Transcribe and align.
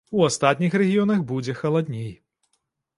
У 0.19 0.21
астатніх 0.27 0.77
рэгіёнах 0.83 1.23
будзе 1.35 1.59
халадней. 1.63 2.13